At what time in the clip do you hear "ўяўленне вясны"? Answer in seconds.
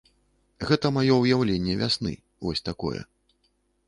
1.19-2.13